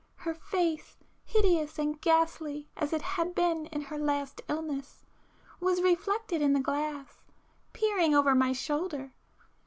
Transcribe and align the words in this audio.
Her 0.15 0.33
face, 0.33 0.97
hideous 1.25 1.77
and 1.77 2.01
ghastly 2.01 2.67
as 2.75 2.91
it 2.91 3.03
had 3.03 3.35
been 3.35 3.67
in 3.67 3.81
her 3.81 3.99
last 3.99 4.41
illness, 4.49 5.05
was 5.59 5.83
reflected 5.83 6.41
in 6.41 6.53
the 6.53 6.59
glass, 6.59 7.21
peering 7.71 8.15
over 8.15 8.33
my 8.33 8.51
shoulder! 8.51 9.13